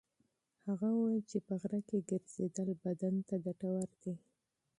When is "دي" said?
4.03-4.13